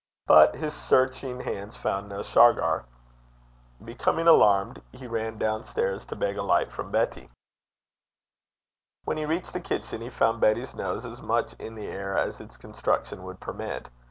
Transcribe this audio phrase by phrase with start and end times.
[0.25, 2.85] But his searching hands found no Shargar.
[3.85, 7.29] Becoming alarmed, he ran down stairs to beg a light from Betty.
[9.03, 12.41] When he reached the kitchen, he found Betty's nose as much in the air as
[12.41, 13.89] its construction would permit.